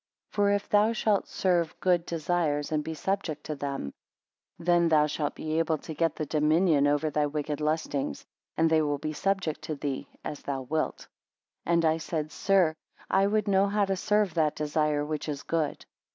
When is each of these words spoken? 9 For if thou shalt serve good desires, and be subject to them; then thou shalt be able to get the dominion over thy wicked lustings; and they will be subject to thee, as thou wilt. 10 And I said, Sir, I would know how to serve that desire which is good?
9 0.31 0.31
For 0.31 0.49
if 0.49 0.67
thou 0.67 0.93
shalt 0.93 1.27
serve 1.27 1.79
good 1.79 2.07
desires, 2.07 2.71
and 2.71 2.83
be 2.83 2.95
subject 2.95 3.43
to 3.43 3.55
them; 3.55 3.93
then 4.57 4.89
thou 4.89 5.05
shalt 5.05 5.35
be 5.35 5.59
able 5.59 5.77
to 5.77 5.93
get 5.93 6.15
the 6.15 6.25
dominion 6.25 6.87
over 6.87 7.11
thy 7.11 7.27
wicked 7.27 7.61
lustings; 7.61 8.25
and 8.57 8.67
they 8.67 8.81
will 8.81 8.97
be 8.97 9.13
subject 9.13 9.61
to 9.65 9.75
thee, 9.75 10.09
as 10.25 10.41
thou 10.41 10.63
wilt. 10.63 11.07
10 11.67 11.73
And 11.75 11.85
I 11.85 11.97
said, 11.97 12.31
Sir, 12.31 12.73
I 13.11 13.27
would 13.27 13.47
know 13.47 13.67
how 13.67 13.85
to 13.85 13.95
serve 13.95 14.33
that 14.33 14.55
desire 14.55 15.05
which 15.05 15.29
is 15.29 15.43
good? 15.43 15.85